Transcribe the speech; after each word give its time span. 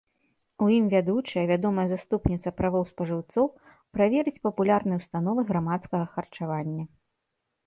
У 0.67 0.67
ім 0.75 0.85
вядучая, 0.93 1.43
вядомая 1.51 1.85
заступніца 1.91 2.53
правоў 2.61 2.83
спажыўцоў, 2.93 3.45
правяраць 3.99 4.35
папулярныя 4.49 4.97
ўстановы 5.03 5.41
грамадскага 5.53 6.05
харчавання. 6.17 6.83